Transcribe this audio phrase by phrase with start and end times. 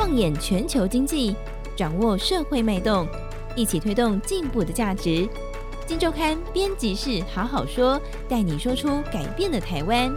[0.00, 1.36] 放眼全球经济，
[1.76, 3.06] 掌握社会脉动，
[3.54, 5.28] 一起推动进步的价值。
[5.86, 10.10] 金周刊编辑室好好说，带你说出改变的台湾。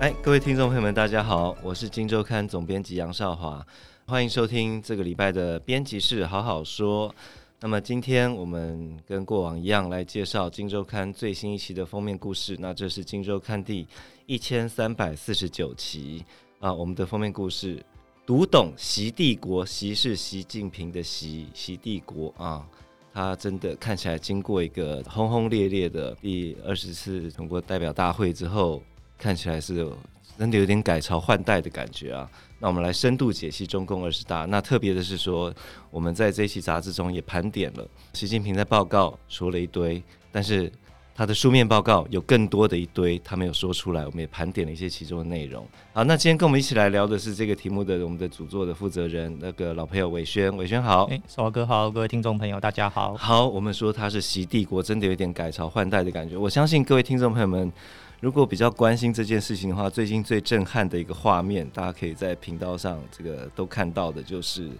[0.00, 3.64] 哎，各位听众朋友们，大家好，我是金周刊总编辑杨少华，
[4.08, 7.14] 欢迎收听这个礼拜的编辑室好好说。
[7.60, 13.86] 那么今天我们跟过往一样来介绍金周刊最新一期的封面故事，那这是金周刊第
[14.26, 16.24] 一千三百四十九期
[16.60, 17.80] 啊，我们的封面故事。
[18.26, 22.66] 读懂习帝国，习是习近平的习，习帝国啊，
[23.14, 28.82] 他真的看起来经过一个轰轰烈烈的第二十次全国代表大会之后，
[29.16, 29.88] 看起来是
[30.36, 32.28] 真的有点改朝换代的感觉啊。
[32.58, 34.44] 那我们来深度解析中共二十大。
[34.44, 35.54] 那特别的是说，
[35.92, 40.70] 我们在这期杂志中也盘点了习近平在报告说了一堆，但是。
[41.18, 45.66] 他的书面报告有更多的一堆，他没有说出来，我们也盘点了一些其中的内容。
[45.92, 53.16] 好，那今天跟我们一起来聊的是这个题目的我们的主作的负责人，那个老朋友伟轩，伟轩好，哎，少华哥好，各位听众朋友大家好。
[53.16, 56.36] 好，我们说他是习帝国，真的有点改朝换代的感觉。
[56.36, 57.72] 我相信各位听众朋友们，
[58.20, 64.70] 如果比较关心这件事情的话，最近最震撼的一个画面，大家可以在频道上这个都看到的，就是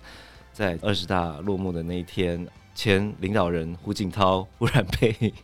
[0.53, 2.47] 在二十大落幕的那一天，
[2.77, 5.35] 前领导人胡锦涛忽然被。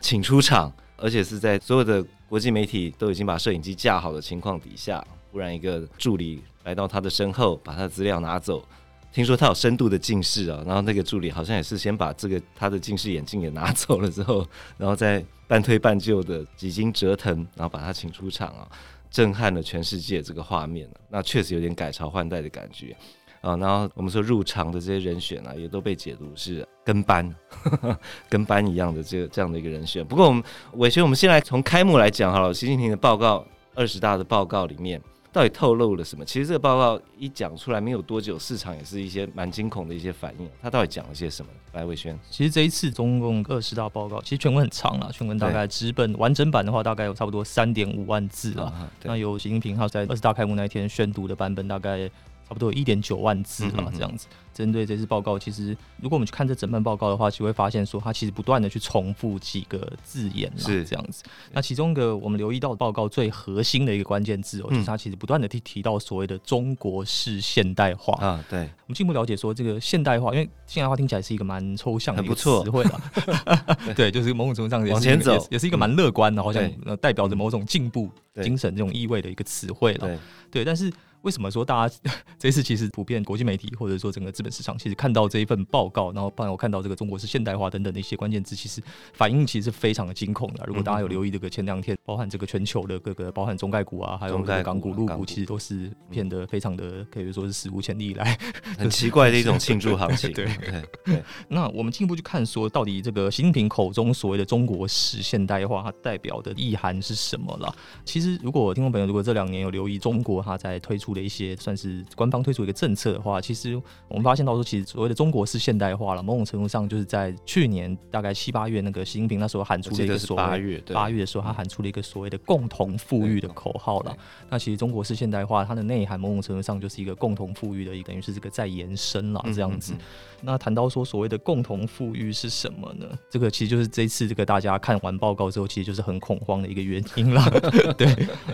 [0.00, 8.64] 请出场，而且是在所有的国际媒体都已经把摄影机架好的情况底下，忽然一个助理来到他的身后，把他的资料拿走。
[9.12, 14.46] 听说他有深度的近视啊，然后那个助理好像也是先把这个他的近视眼镜也拿走了之后，
[14.78, 18.68] 然后再半推半就的几经折腾，然后把他请出场啊，
[19.10, 22.96] 震撼了全世界这个画面，那确实有点改朝换代的感觉。
[23.40, 30.04] 啊，然后我们说入场的这些人选啊，也都被解读是跟班，呵 呵跟班一样的这个这样的一个人选。
[30.04, 30.42] 不过我们
[30.74, 32.52] 伟轩，我们先来从开幕来讲好了。
[32.52, 35.00] 习近平的报告，二十大的报告里面
[35.32, 36.22] 到底透露了什么？
[36.22, 40.46] 其实这个报告一讲出来没有多久，市场也是一些蛮惊恐的一些反应。
[40.60, 41.50] 他到底讲了些什么？
[41.72, 48.58] 来，伟轩，其实这一次中共二十大报告其实全文很长了，全文大概纸本完整版的话大概有差不多三点五万字。
[48.60, 52.10] 啊、那由习近平他在二十大开幕那一天宣读的版本大概。
[52.50, 54.26] 差不多一点九万字嘛，这样子。
[54.60, 61.24] 针对这次报告，其实如果我们去看这整份报告的话，其实会发现说，它其实不断的去重复几个字眼，是这样子。
[61.50, 68.44] 那其中一个我们留意到报告最核心的一个关键字哦，就是它其实不断的提提到所谓的中国式现代化啊。
[68.50, 73.00] 对，我们进一步了解说，这个现代化，因为现代化听起来是一个蛮抽象的一个词汇了。
[73.96, 78.10] 对，就是某种程度上往前走，也是一个蛮乐观的，好像代表着某种进步
[78.42, 80.20] 精神这种意味的一个词汇了。
[80.50, 80.92] 对，但是。
[81.22, 81.94] 为什么说大家
[82.40, 90.64] 这次其实普遍国际媒体或者说整个资本市场其实看到这一份报告，然后包括我看到这个中国式现代化等等的一些关键字，其实反应其实是非常的惊恐的。
[90.66, 98.38] 如果大家有留意这个前两天，包含这个全球的各个，包含中概股啊，还有港股、陆股，其实都是变得非常的可以说是史无前例以来
[98.78, 100.32] 很奇怪的一种庆祝行情。
[100.34, 101.22] 对对对。
[101.48, 107.74] 那我们进一步去看说，到底这个习近平口中所谓的中国式现代化，它代表的意涵是什么了？
[108.04, 124.16] 其实，如果听众朋友如果这两年有留意中国，它在推出的一些算是官方推出一个政策的话，其实我们发现到说，其实所谓的中国式现代化了，某种程度上就是在去年大概七八月，那个习近平那时候喊出了一个所谓八月八月的时候，他喊出了一个所谓的共同富裕的口号了。
[124.48, 129.94] 那其实中国式现代化它的内涵，某种程度上就是一个共同富裕的等于是这个在延伸了这样子。
[130.42, 133.06] 那谈到说所谓的共同富裕是什么呢？
[133.28, 137.42] 这个其实就是这一次这个大家看完报告之后，其实就是很恐慌的一个原因了。
[137.98, 138.06] 对，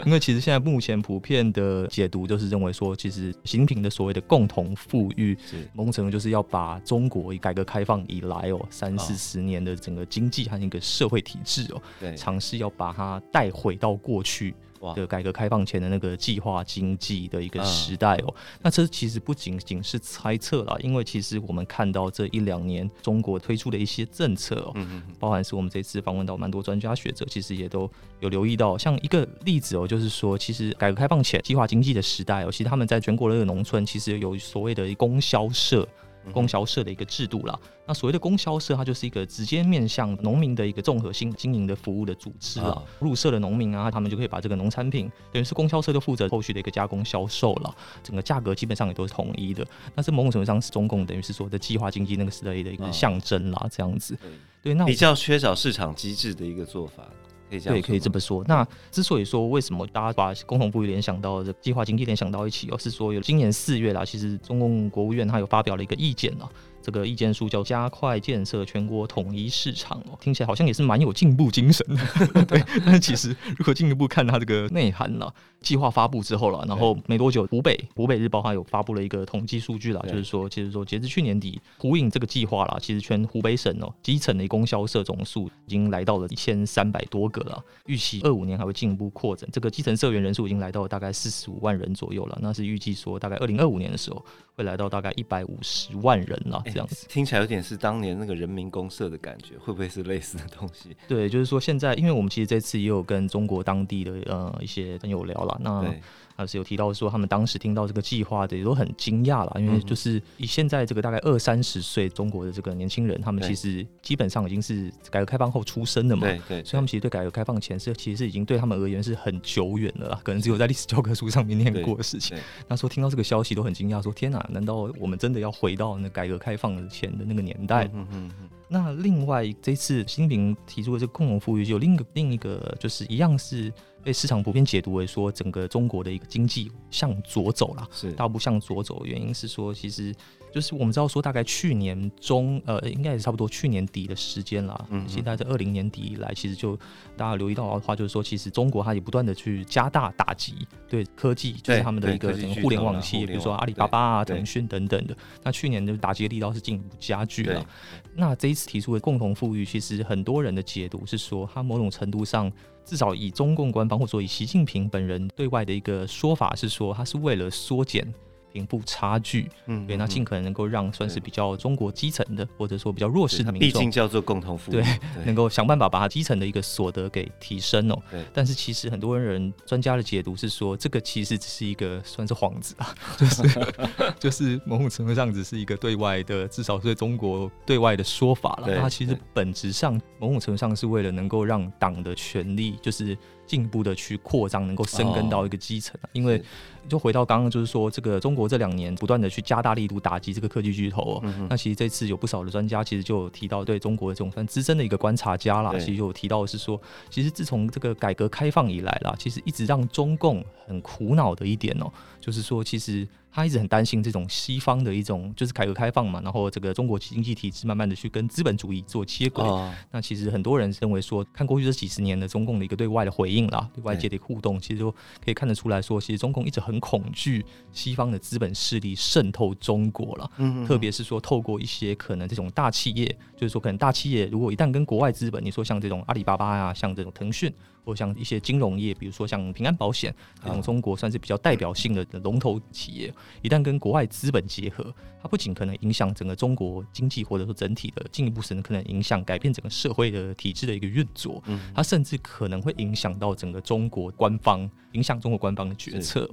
[0.06, 2.86] 因为其实现在目前普遍的解读就是认为说。
[2.86, 5.36] 说其实习近平的所谓的共同富裕，
[5.72, 11.82] 某种程度就是要把中国改革开放以来哦三四十年的整个经济和一个社会体制哦，
[12.16, 14.54] 尝试要把它带回到过去。
[14.94, 24.74] 的改革开放前的那个计划经济的一个时代哦，那这其实不仅仅是猜测啦，因为其实我们看到这一两年中国推出的一些政策哦，
[25.18, 35.86] 包含是我们这次访问到蛮多专家学者，其实也都有留意到，像一个例子哦，就是说其实改革开放前计划经济的时代哦，其实他们在全国的农村其实有所谓的供销社。
[36.32, 42.82] 供销社的一个制度啦，那所谓的供销社，它就是一个直接面向农民的一个综合性经营的服务的组织了。
[42.98, 49.66] 入社的农民啊，他们就可以把这个农产品，等于是供销社就负责后续的一个加工销售了，整个价格基本上也都是统一的。
[49.94, 54.18] 那这某种程度上是中共等于是说的计划经济那个时代的一个象征啦，这样子。
[54.62, 57.04] 对，那比较缺少市场机制的一个做法。
[57.48, 58.44] 可以对，可以这么说。
[58.46, 66.50] 那之所以说为什么大家把共同富裕联想到这计划经济联想到一起，而是说有今年四月啦，其实中共国务院它有发表了一个意见了。
[66.86, 72.44] 这个意见书叫“加快建设全国统一市场”哦，听起来好像也是蛮有进步精神的。
[72.46, 94.24] 对，但是其实如果进一步看它这个内涵了，计划发布之后了，然后没多久，湖北湖北日报它有发布了一个统计数据了，就是说，其实说截至去年底，湖影这个计划啦，其实全湖北省哦，基层的供销社总数已经来到了一千三百多个了，预期二五年还会进一步扩展，这个基层社员人数已经来到了大概四十五万人左右了，那是预计说大概二零二五年的时候
[94.54, 100.96] 会来到大概一百五十万人了，这样子、欸、听起来有点是当年那个人民公社的感觉，会不会是类似的东西？
[101.08, 105.94] 对，就是说现在，因为我们其实这次也有跟中国当地的呃一些朋友聊了，那。
[106.36, 122.36] 还是有提到说，他们当时听到这个计划的也都很惊讶了，因为就是以现在这个大概二三十岁中国的这个年轻人，他们其实基本上已经是改革开放后出生的嘛，对对，所以他们其实对改革开放前是其实是已经对他们而言是很久远了，可能只有在历史教科书上面念过的事情。
[122.68, 127.88] 那时候听到这个消息都很惊讶，说天哪，难道我们真的要回到那改革开放前的那个年代？
[127.94, 128.48] 嗯嗯嗯。
[128.68, 133.72] 那另外这次习近平提出的这个共同富裕，就有另一个另一个就是一样是。
[134.06, 139.04] 被市场普遍解读为说，整个中国的一个经济向左走了，是大步向左走。
[139.04, 140.14] 原因是说，其实
[140.52, 144.86] 就是我们知道说，大概去年中，呃，应该也是差不多去年底的时间了。
[144.90, 146.76] 嗯，现在在二零年底以来，其实就
[147.16, 150.54] 大家留意到的话，就是说，其实中国它也不断的去加大打击
[150.88, 155.16] 对科技，就是他们的一个整个互联网企业，比如说阿里巴巴啊、腾讯等等的。
[155.42, 157.66] 那去年的打击力道是进一步加剧了。
[158.14, 162.52] 那这一次提出的共同富裕，其实很多人的解读是说，它某种程度上。
[162.86, 168.14] 至少以中共官方，或者以习近平本人对外的一个说法是说，他是为了缩减。
[168.56, 174.84] 贫富差距，嗯，对，那尽可能能够让算是比较中国基层的，或者说比较弱势的民众，毕竟叫做共同富裕，对，
[175.26, 178.02] 能够想办法把它基层的一个所得给提升哦。
[178.10, 183.42] 对，但是其实很多人专家的解读是说，这个其实只是一个算是幌子啊， 就是
[184.18, 188.80] 就是某种程度上只是一个对外的，至少是对中国对外的说法了。
[188.80, 193.14] 它其实本质上某种程度上是为了能够让党的权力就是
[193.46, 196.42] 进一步的去扩张，能够生根到一个基层，哦，因为。
[196.88, 201.20] 就回到刚刚，就是说，这个中国这两年不断的去加大力度打击这个科技巨头哦。
[201.24, 211.90] 嗯、那其实这次有不少的专家其实就有提到，对中国的这种算资深的一个观察家啦，其实就有提到的是说，其实自从这个改革开放以来啦，其实一直让中共很苦恼的一点哦，
[212.20, 213.04] 就是说其实。
[213.36, 219.44] 他一直很担心这种西方的一种就是改革开放嘛，然后这个中国经济体制慢慢的去跟资本主义做接轨。
[219.44, 219.70] Oh.
[219.90, 224.90] 那其实很多人认为说，看过去这几十年的中共的一个对外的回应啦，对外界的互动，其实就
[225.22, 230.30] 可以看得出来说，其实中共一直很恐惧西方的资本势力渗透中国了。
[230.38, 233.06] 嗯，特别是说透过一些可能这种大企业，
[233.36, 237.52] 就是说可能大企业如果一旦跟国外资本，你说像这种阿里巴巴呀，像这种腾讯。
[237.86, 240.12] 或像一些金融业，比如说像平安保险
[240.42, 244.92] 这种中国算是比较代表性的龙头企业，一旦跟国外资本结合，
[245.22, 251.40] 它不仅可能影响整个中国经济，或者说整体的进一步甚至可能影响改变整个社会的体制的一个运作，
[251.72, 256.28] 它甚至可能会影响到整个中国官方，影响中国官方的决策，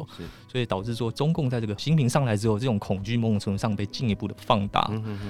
[0.47, 4.89] 所以导致说中共在这个习近平上来之后，这种恐惧某种程度上被进一步的放大，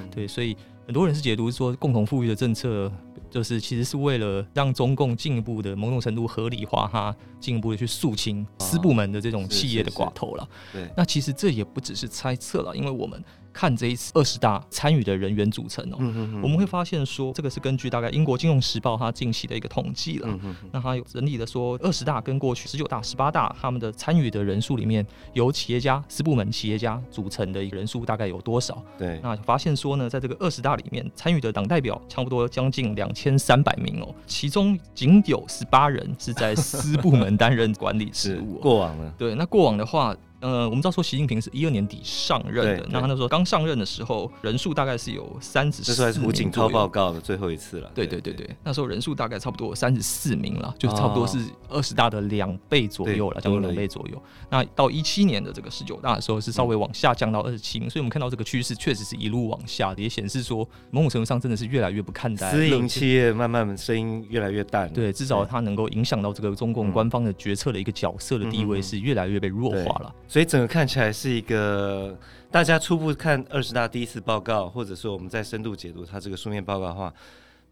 [0.09, 0.55] 对，所以
[0.85, 2.91] 很多人是解读说共同富裕的政策。
[3.29, 10.47] 就是其实是为了让中共进一步的某种程度合理化哈，进一步的去肃清私部门的这种企业的寡头了。
[10.71, 13.23] 对，那其实这也不只是猜测了，因为我们。
[13.53, 15.97] 看这一次二十大参与的人员组成哦，
[16.41, 20.27] 我们会发现说，这个是根据大概英国金融时报它近期的一个统计了。
[20.71, 28.83] 那它有整理的说，二十大跟过去十九大、十八大他们的参与的人数里面，由企业家、私部门企业家组成的一个人数大概有多少？
[28.97, 38.61] 对，那发现说呢，在这个二十大里面参与的党代表差不多将近两千三百名哦，其中仅有十八人是在私部门担任管理职务、 哦。
[38.63, 39.13] 过往呢？
[39.17, 40.15] 对，那过往的话。
[40.43, 46.11] 呃，我们知道说习近平是一二年底上任的，那他那时候刚上任的时候，人数大概是有三十四名。
[46.11, 47.89] 这是胡锦涛报告的最后一次了。
[47.95, 54.21] 对对对对，那时候人数大概差不多三十四名了，就差不多是二十大的两倍左右了，将近两倍左右。
[54.49, 62.51] 那到一七年的这个十九大的时候，是稍微往下降到二十七名，所以我们看到这个趋势确实是一路往下的，也显示说某种程度上真的是越来越不看待。
[62.51, 64.91] 私营企业慢慢声音越来越淡。
[64.91, 70.13] 对，至少它能够影响到这个中共官方的决策的一个角色的地位是越来越被弱化了。
[70.33, 71.13] 所以整个看起来。
[71.13, 72.17] 是一个
[72.49, 77.13] 大家初步看二十大第一次报告，或者说我们在深度解读它这个书面报告的话，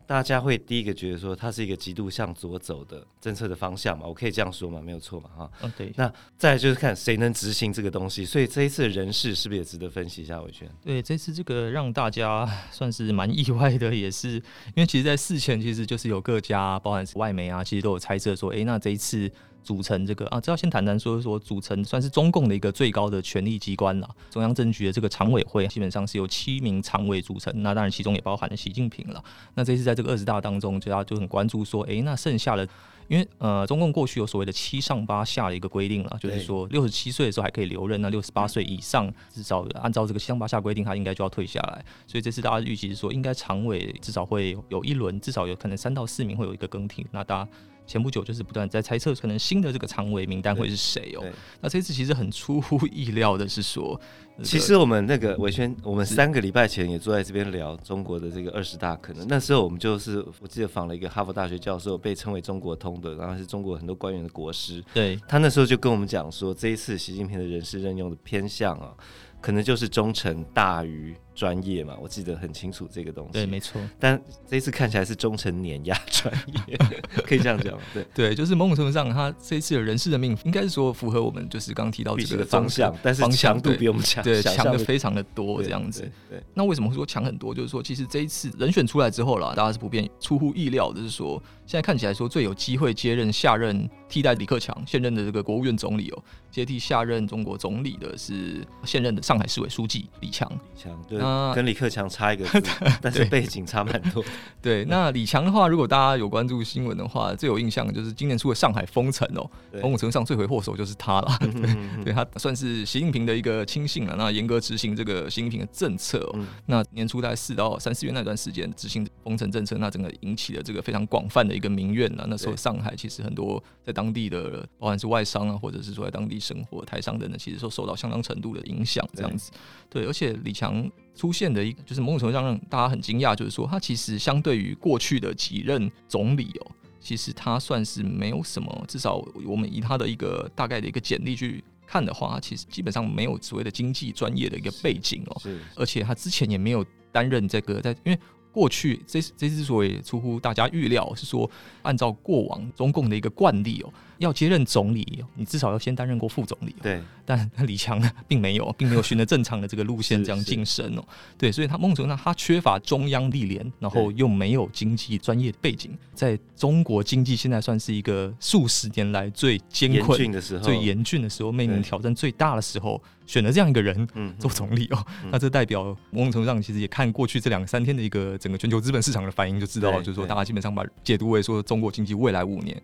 [0.06, 4.06] 大家会第一个觉得说它是一个极度向左走的政策的方向嘛？
[4.06, 4.80] 我可以这样说嘛？
[4.80, 5.30] 没有错嘛？
[5.36, 5.92] 哈，嗯，对。
[5.98, 10.40] 那再来就是看谁能执行这个东西，所以这一次的人事是不是也值得分析一下？
[10.40, 19.32] 伟轩，对，这次这个让大家算是蛮意外的，也是因为其实，在事前其实就是有各家，包含外媒啊，其实都有猜测说，哎，那这一次。
[19.64, 24.10] 组成这个啊，这要先谈谈说说组成算是中共的一个最高的权力机关了。
[24.30, 29.24] 中央政局的这个常委会基本上是由七名常委组成，那当然其中也包含了习近平了。
[29.56, 32.68] 那这次在这个二十大当中，就大家就很关注说，哎，那剩下的。
[33.08, 41.84] 因为呃，中共过去有所谓的七上八下的一个规定了，就是说六十七岁的时候还可以留任，那六十八岁以上至少按照这个七上八下规定，他应该就要退下来。
[42.08, 47.06] 所以这次大家预期是说，应该常委至少会有一轮，至少有可能三到四名会有一个更替。
[47.12, 47.50] 那大家。
[47.92, 51.26] 前不久就是不断在猜测，可能新的这个常委名单会是谁哦？
[51.60, 54.00] 那这次其实很出乎意料的是说，
[54.42, 64.82] 其实我们那个伟轩，我们三个礼拜前也坐在这边聊中国的这个二十大，可能那时候我们就是我记得访了一个哈佛大学教授，被称为中国通的，然后是中国很多官员的国师。
[64.94, 68.94] 对，他那时候就跟我们讲说，这一次习近平的人事任用的偏向啊，
[69.42, 71.14] 可能就是忠诚大于。
[71.34, 73.34] 专业嘛，我记得很清楚这个东西。
[73.34, 73.82] 对，没错。
[74.00, 76.34] 但这一次看起来是忠诚碾压专
[76.68, 76.78] 业，
[77.26, 77.78] 可以这样讲。
[77.94, 86.02] 对 对，就是某种程度上，他这一次的人事的命，应该是说符合我们就是刚刚提到这个方向，但是强度比我们强，对，强的非常的多这样子。
[86.30, 87.54] 对，对，那为什么会说强很多？
[87.54, 100.50] 就是说，其实这一次人选出来之后啦，大家是普遍出乎意料的，是说，现在看起来说最有机会接任下任替代李克强现任的这个国务院总理哦，接替下任中国总理的是现任的上海市委书记李强。
[100.52, 101.21] 李强对。
[101.56, 102.62] 跟李克强差一个字，
[103.02, 104.24] 但是背景差蛮多。
[104.62, 111.38] 对，那李强的话，如果大家有关注新闻的话，最有印象的就是今年出的上海封城哦，某种程度上罪魁祸首就是他了。
[111.40, 116.40] 对，对他算是习近平的一个亲信了，那严格执行这个习近平的政策哦。
[116.66, 122.26] 那年初大概四到三四月那段时间执行封城政策，那整个引起了这个非常广泛的一个民怨了。
[122.28, 129.08] 那时候上海其实很多在当地的，不管是外商啊，或者是说在当地生活台商等等，其实都受到相当程度的影响。
[129.14, 129.52] 这样子，
[129.90, 130.90] 对，而且李强。
[131.16, 139.16] 出现的一个就是某种程度上让大家很惊讶，就是说他其实相对于过去的几任总理哦，其实他算是没有什么，至少
[139.46, 145.42] 我们以他的一个大概的一个简历去看的话，他其实基本上没有所谓的经济专业的一个背景哦，
[145.76, 148.20] 而且他之前也没有担任这个在因为。
[148.54, 151.50] 过去这这之所以出乎大家预料，是说
[151.84, 156.74] 按照过往中共的一个惯例哦，要接任总理，你至少要先担任过副总理。
[156.82, 161.04] 对，但李强呢，并没有， 并没有循着正常的这个路线这样晋升哦。
[161.38, 173.02] 对，所以他某种程度上他缺乏中央历练，然后又没有经济专业背景，在中国经济现在算是一个数十年来最艰困的时候，最严峻的时候，面临挑战最大的时候。
[173.28, 174.06] 选了这样一个人
[174.38, 182.76] 做总理哦，那这代表某种程度上其实也看过去这两三天的一个整个全球资本市场的反应就知道，就是说大家基本上把解读为说中国经济未来五年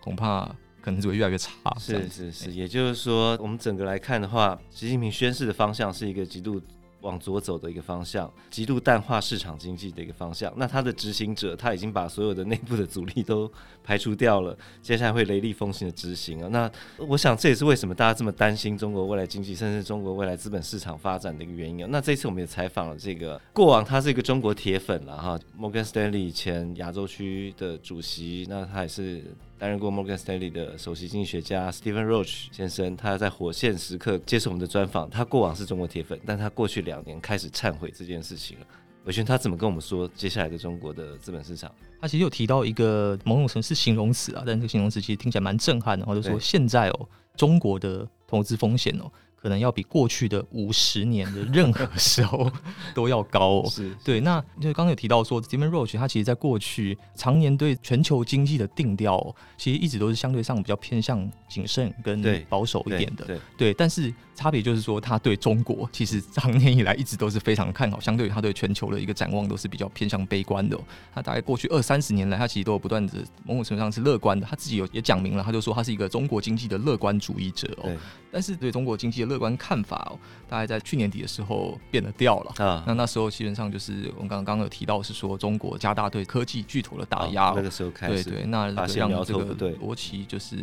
[0.00, 1.50] 恐怕可能只会越来越差。
[1.78, 6.60] 是是是，也就是说我们整个来看的话，习近平宣示的方向是一个极度。
[7.02, 10.54] 往左走的一个方向，极度淡化市场经济的一个方向。
[10.56, 13.50] 那他的执行者，他已经把所有的内部的阻力都
[13.82, 16.48] 排除掉了，接下来会雷厉风行的执行啊。
[16.52, 16.70] 那
[17.08, 21.88] 我想这也是为什么大家这么担心中国未来经济，甚至中国未来资本市场发展的一个原因啊。
[21.90, 29.24] 那这次我们也采访了这个过往他是一个中国铁粉了哈，Morgan Stanley 前亚洲区的主席，那他也是。
[29.62, 35.08] 担任过 Morgan Stanley 的首席经济学家 Stephen Roach 先生，他在火线时刻接受我们的专访。
[35.08, 38.66] 他过往是中国铁粉，但他过去两年开始忏悔这件事情了。
[39.04, 41.72] 伟轩他怎么跟我们说接下来的中国的资本市场？
[42.00, 49.08] 他其实有提到一个某种程度是形容词啊，但这个形容词其实听起来蛮震撼的，或者说现在哦，中国的投资风险哦。
[49.42, 52.48] 可能要比过去的五十年的任何 时候
[52.94, 53.68] 都要高哦。
[53.68, 63.40] 是对，那就刚刚有提到说，Stephen Roach 他其实在过去常年对全球经济的定调，其实一直都是相对上比较偏向谨慎跟保守一点的。
[63.56, 70.78] 对，但是差别就是说，他对中国其实常年以来一直都是非常看好，相对于他对全球的一个展望都是比较偏向悲观的。
[71.12, 74.46] 他大概过去二三十年来，他其实都有不断的某种程度上是乐观的。
[74.46, 77.90] 他自己有也讲明了，他就说他是一个中国经济的乐观主义者哦。
[78.30, 82.84] 但是对中国经济的乐观看法哦，大概在去年底的时候变得掉了啊。
[82.86, 90.56] 那那时候基本上就是我们刚刚有提到是说中国加大对科技巨头的打压，那个时候开始对对，那让这个罗奇就是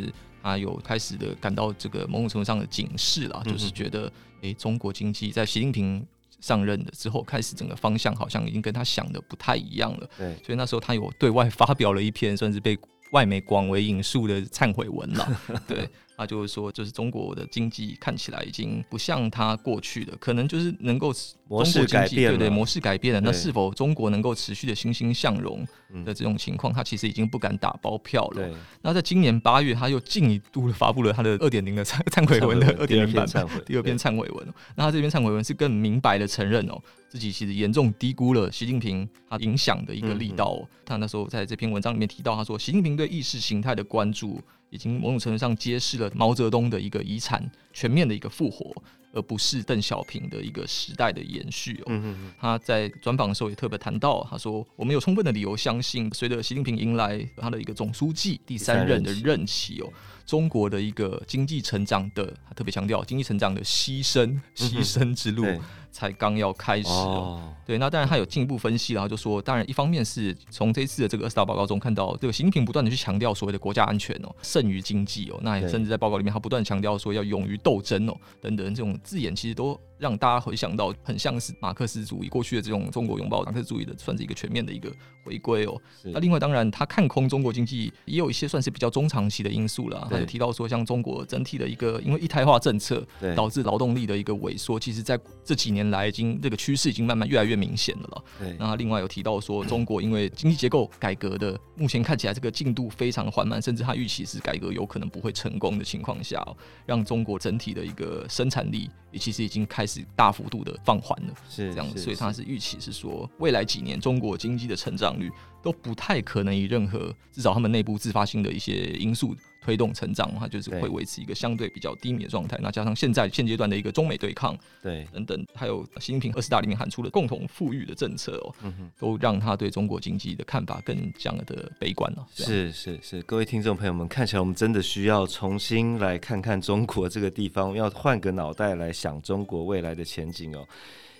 [0.43, 4.11] 他有开始的感到这个某种程度上的警示了，就是觉得
[4.41, 6.05] 哎，中国经济在习近平
[6.39, 10.09] 上任的之后，开始整个方向好像已经跟他想的不太一样了。
[10.17, 12.77] 对，所以那时候他有对外发表了一篇算是被
[13.11, 15.39] 外媒广为引述的忏悔文了。
[15.67, 15.89] 对。
[16.19, 21.13] 他就是说，就是中国的经济看起来已经不像他过去的，可能就是能够
[21.49, 23.19] 模式改变，对对，模式改变了。
[23.19, 25.65] 那是否中国能够持续的欣欣向荣
[26.05, 28.49] 的这种情况，他其实已经不敢打包票了。
[28.83, 34.47] 那在今年八月，他又进一步的发布了他的二点零的忏忏悔文的二点零版本，第二篇忏悔文。
[34.75, 40.63] 那他这篇忏悔文是更明白的承认哦，自己其实严重低估了习近平他影响的一个力道。
[40.85, 44.39] 他那时候在这篇文章里面提到，他说习近平对意识形态的关注，
[44.69, 48.71] 已经某种程度上揭示了毛泽东的一个遗产全面的一个复活。
[49.13, 52.15] 而不是邓小平的一个时代的延续哦。
[52.39, 59.91] 他在专访的时候也特别谈到，他说：“我们有充分的理由相信，随着习近平迎来他的一个总书记第三任的任期哦，
[60.25, 65.45] 中国的一个经济成长的，他特别强调经济成长的牺牲牺牲之路。”
[65.91, 79.79] 才刚要开始哦，对，那当然他有进一步分析，然后就说，当然一方面是从这次的这个二十大报告中看到，这个习近平不断的去强调所谓的国家安全哦，胜于经济哦，那也甚至在报告里面他不断强调说要勇于斗争哦，等等这种字眼，其实都。
[79.99, 84.89] 让大家回想到很像是马克思主义过去的这种中国拥抱马克思主义的，算是一个全面的一个
[85.23, 85.79] 回归哦。
[86.05, 90.07] 那另外当然他看空中国经济也有一些算是比较中长期的因素了。
[90.09, 98.23] 他有提到说，像中国整体的一个因为一胎化政策导致劳动力的一个萎缩，其实在这几年来已经这个趋势已经慢慢越来越明显了了。
[98.57, 106.41] 那另外有提到说，中国因为经济结构改革的目前看起来这个进度非常缓慢，甚至他预期是改革有可能不会成功的情况下，
[106.85, 109.99] 让中国整体的一个生产力也其实已经开始。
[109.99, 115.31] 是大幅度的放缓了，是这样，所以他是预期是说，未来几年中国经济的成长率
[115.63, 119.35] 都不太可能以任何至少他们内部自发性的一些因素。
[119.61, 122.57] 推动成长的话，就是会维持一个相对比较低迷的状态。
[122.61, 132.25] 那加上现在现阶段的一个中美对抗，对等等，还有习近平二十大里面喊出了共同富裕的政策哦，嗯，都让他对中国经济的看法更加的悲观了。
[132.33, 140.65] 是是是，各位听众朋友们，看起来我们真的需要重新来看看中国这个地方，要换个脑袋来想中国未来的前景哦。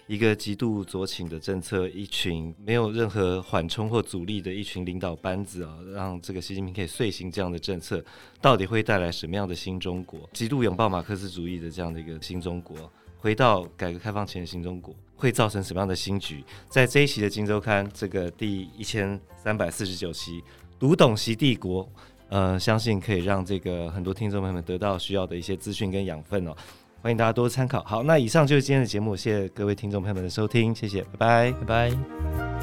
[0.10, 8.04] 一个极度左倾的政策，一群没有任何缓冲或阻力的一群领导班子啊，让这个习近平可以遂行这样的政策，
[8.42, 10.28] 到底会带来什么样的新中国？
[10.34, 16.44] 极度拥抱马克思主义的这样的一个新中国，回到改革开放前的新中国，会造成什么样的新局？
[16.70, 20.44] 在这一期的《金周刊》这个第一千三百四十九期，
[20.80, 21.88] 读懂习帝国，
[22.30, 26.56] 呃，相信可以让这个很多听众朋友们得到需要的一些资讯跟养分哦。
[27.02, 27.84] 欢迎大家多参考。
[27.86, 32.59] 好，那以上就是今天的节目，谢谢各位听众朋友们的收听，谢谢，拜拜，拜拜。